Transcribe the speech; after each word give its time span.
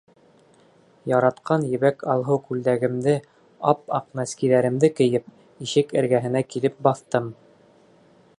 Яратҡан 1.09 1.65
ебәк 1.77 2.01
алһыу 2.13 2.41
күлдәгемде, 2.47 3.15
ап-аҡ 3.73 4.09
нәскиҙәремде 4.21 4.93
кейеп, 5.01 5.31
ишек 5.67 5.95
эргәһенә 6.03 6.45
килеп 6.57 6.85
баҫтым. 6.89 7.33